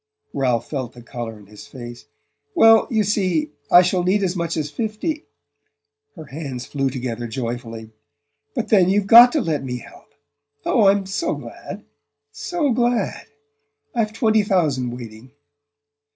[0.33, 2.05] Ralph felt the colour in his face.
[2.55, 5.25] "Well, you see, I shall need as much as fifty"
[6.15, 7.91] Her hands flew together joyfully.
[8.55, 10.15] "But then you've got to let me help!
[10.65, 11.85] Oh, I'm so glad
[12.31, 13.27] so glad!
[13.93, 15.33] I've twenty thousand waiting."